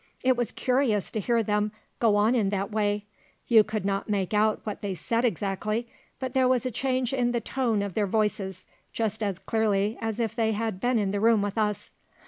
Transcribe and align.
It 0.23 0.35
was 0.35 0.51
curious 0.51 1.11
to 1.11 1.19
hear 1.19 1.43
them 1.43 1.71
go 1.99 2.15
on 2.15 2.33
in 2.33 2.49
that 2.49 2.71
way. 2.71 3.05
We 3.47 3.61
could 3.61 3.85
not 3.85 4.09
make 4.09 4.33
out 4.33 4.59
what 4.63 4.81
they 4.81 4.95
said 4.95 5.23
exactly, 5.23 5.87
but 6.17 6.33
there 6.33 6.47
was 6.47 6.65
a 6.65 6.71
change 6.71 7.13
in 7.13 7.33
the 7.33 7.39
tone 7.39 7.83
of 7.83 7.93
their 7.93 8.07
voices, 8.07 8.65
just 8.91 9.21
as 9.21 9.37
clearly 9.37 9.99
as 10.01 10.19
if 10.19 10.35
they 10.35 10.53
had 10.53 10.79
been 10.81 10.97
in 10.97 11.11
the 11.11 11.19
room 11.19 11.43
with 11.43 11.55
us. 11.55 11.91